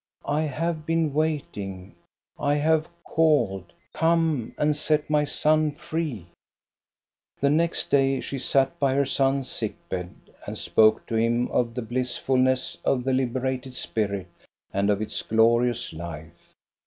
I 0.25 0.41
have 0.41 0.83
been 0.83 1.13
wait 1.13 1.55
ing. 1.55 1.93
I 2.39 2.55
have 2.55 2.89
called. 3.03 3.71
Come 3.93 4.55
and 4.57 4.75
set 4.75 5.07
my 5.11 5.25
son 5.25 5.71
free!" 5.73 6.25
The 7.41 7.51
next 7.51 7.91
day, 7.91 8.19
she 8.19 8.39
sat 8.39 8.79
by 8.79 8.95
her 8.95 9.05
son's 9.05 9.47
sick 9.47 9.75
bed 9.89 10.09
and 10.47 10.57
spoke 10.57 11.05
to 11.05 11.13
him 11.13 11.49
of 11.51 11.75
the 11.75 11.83
blissfulness 11.83 12.79
of 12.83 13.03
the 13.03 13.13
liberated 13.13 13.75
spirit 13.75 14.25
and 14.73 14.89
of 14.89 15.03
its 15.03 15.21
glorious 15.21 15.93
life. 15.93 16.51